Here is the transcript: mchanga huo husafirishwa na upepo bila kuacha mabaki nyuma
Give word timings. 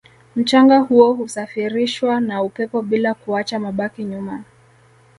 mchanga 0.35 0.79
huo 0.79 1.13
husafirishwa 1.13 2.21
na 2.21 2.43
upepo 2.43 2.81
bila 2.81 3.13
kuacha 3.13 3.59
mabaki 3.59 4.03
nyuma 4.03 4.43